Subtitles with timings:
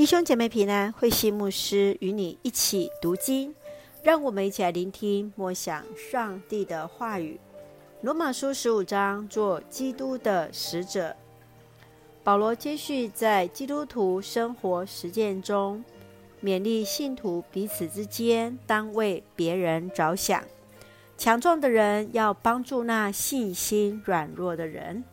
[0.00, 3.54] 弟兄姐妹平安，慧心牧师与你一起读经，
[4.02, 7.38] 让我们一起来聆听默想上帝的话语。
[8.00, 11.14] 罗马书十五章，做基督的使者。
[12.24, 15.84] 保罗接续在基督徒生活实践中，
[16.42, 20.42] 勉励信徒彼此之间当为别人着想，
[21.18, 25.04] 强壮的人要帮助那信心软弱的人。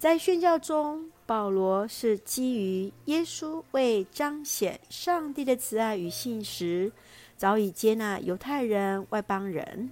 [0.00, 6.90] 在宣教中，保罗是基于耶稣为彰显上帝的慈爱与信实，
[7.36, 9.90] 早已接纳犹太人、外邦人，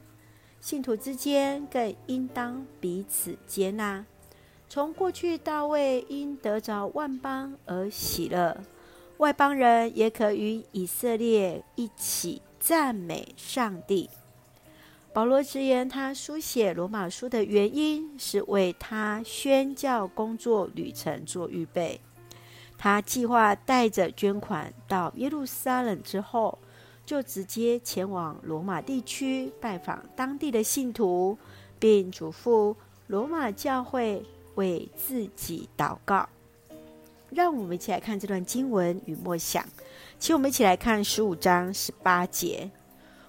[0.62, 4.02] 信徒之间更应当彼此接纳。
[4.66, 8.58] 从过去大卫因得着万邦而喜乐，
[9.18, 14.08] 外邦人也可与以色列一起赞美上帝。
[15.18, 22.00] 保罗直言，他书写罗马书的原因是为他宣教工作旅程做预备。
[22.78, 26.56] 他计划带着捐款到耶路撒冷之后，
[27.04, 31.36] 就直接前往罗马地区拜访当地的信徒，
[31.80, 32.76] 并嘱咐
[33.08, 36.28] 罗马教会为自己祷告。
[37.30, 39.66] 让我们一起来看这段经文与默想，
[40.20, 42.70] 请我们一起来看十五章十八节。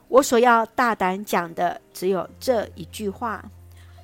[0.10, 3.50] 我所要大胆讲的只有这一句话：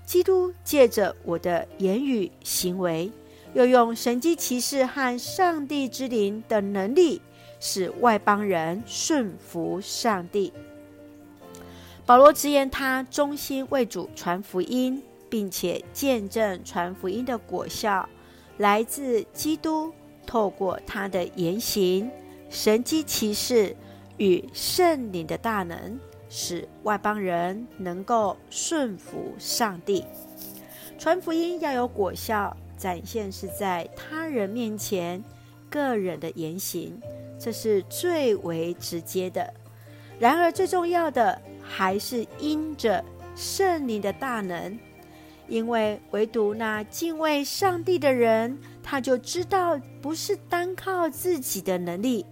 [0.05, 3.11] 基督借着我的言语行为，
[3.55, 7.21] 又用神机骑士和上帝之灵的能力，
[7.59, 10.53] 使外邦人顺服上帝。
[12.05, 18.07] 保罗直言，他忠心为主传福音，并且见证传福音的果效
[18.57, 19.91] 来自基督
[20.27, 22.11] 透过他的言行、
[22.47, 23.75] 神机骑士。
[24.17, 25.99] 与圣灵的大能，
[26.29, 30.03] 使外邦人能够顺服上帝。
[30.97, 35.23] 传福音要有果效，展现是在他人面前
[35.69, 36.99] 个人的言行，
[37.39, 39.53] 这是最为直接的。
[40.17, 43.03] 然而，最重要的还是因着
[43.35, 44.79] 圣灵的大能，
[45.49, 52.25] 因为唯独那敬畏上帝的人，他就知道不是单靠自己的能力。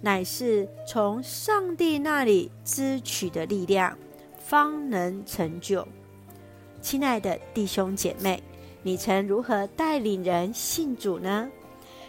[0.00, 3.96] 乃是从上帝那里支取的力量，
[4.38, 5.86] 方能成就。
[6.80, 8.42] 亲爱的弟兄姐妹，
[8.82, 11.50] 你曾如何带领人信主呢？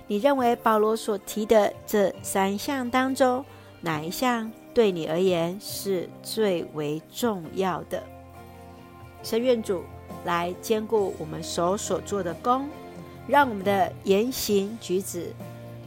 [0.08, 3.44] 你认为保罗所提的这三项当中，
[3.82, 8.04] 哪一项对你而言是最为重要的？
[9.24, 9.84] 神愿主
[10.26, 12.70] 来兼顾我们手所做的工，
[13.28, 15.34] 让我们的言行举止。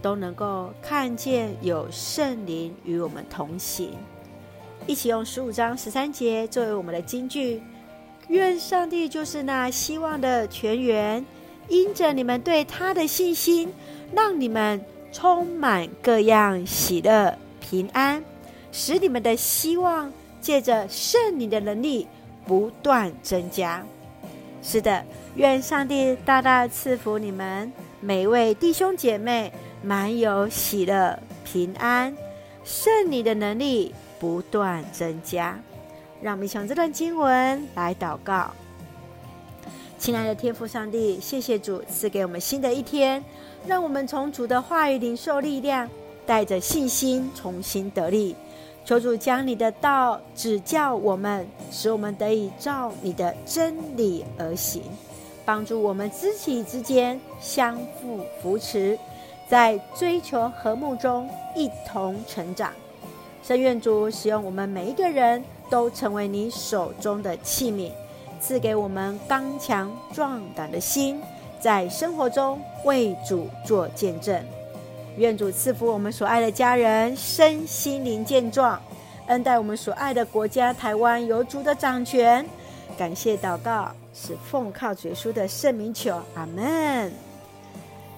[0.03, 3.97] 都能够看见有圣灵与我们同行，
[4.87, 7.63] 一起用十五章十三节作为我们的金句。
[8.29, 11.25] 愿上帝就是那希望的泉源，
[11.69, 13.73] 因着你们对他的信心，
[14.13, 18.25] 让你们充满各样喜乐平安，
[18.73, 22.09] 使你们的希望借着圣灵的能力
[22.45, 23.85] 不断增加。
[24.63, 25.05] 是的，
[25.37, 29.53] 愿上帝大大赐福你们每一位弟兄姐妹。
[29.83, 32.17] 满有喜乐、平安，
[32.65, 35.59] 圣灵的能力不断增加。
[36.21, 38.51] 让我们从这段经文来祷告。
[39.99, 43.23] 亲爱的天父上帝，谢谢主赐给我们新的一天，
[43.67, 45.89] 让我们从主的话语领受力量，
[46.25, 48.37] 带着信心重新得力。
[48.85, 54.83] 求主将你的道指教我们，使我们得以照你的真理而行，
[55.45, 58.99] 帮助我们肢体之间相互扶持。
[59.49, 62.73] 在追求和睦中一同成长，
[63.43, 67.91] 圣愿主使用我们每一个人都成为你手中的器皿，
[68.41, 71.21] 赐给我们刚强壮胆的心，
[71.61, 74.43] 在生活中为主做见证。
[75.19, 78.81] 愿主赐福我们所爱的家人身心灵健壮，
[79.27, 82.47] 恩待我们所爱的国家台湾有主的掌权。
[82.97, 87.32] 感谢祷告是奉靠主耶稣的圣名求，阿门。